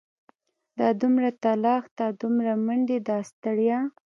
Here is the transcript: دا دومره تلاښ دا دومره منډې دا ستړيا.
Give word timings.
دا 0.77 0.87
دومره 1.01 1.29
تلاښ 1.43 1.83
دا 1.99 2.07
دومره 2.21 2.51
منډې 2.65 2.97
دا 3.09 3.17
ستړيا. 3.29 3.79